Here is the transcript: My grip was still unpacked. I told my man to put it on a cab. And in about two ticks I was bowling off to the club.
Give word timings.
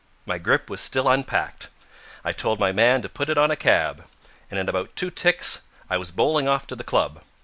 My 0.25 0.39
grip 0.39 0.67
was 0.67 0.81
still 0.81 1.07
unpacked. 1.07 1.67
I 2.25 2.31
told 2.31 2.59
my 2.59 2.71
man 2.71 3.03
to 3.03 3.07
put 3.07 3.29
it 3.29 3.37
on 3.37 3.51
a 3.51 3.55
cab. 3.55 4.03
And 4.49 4.59
in 4.59 4.67
about 4.67 4.95
two 4.95 5.11
ticks 5.11 5.61
I 5.91 5.97
was 5.97 6.09
bowling 6.09 6.47
off 6.47 6.65
to 6.67 6.75
the 6.75 6.83
club. 6.83 7.21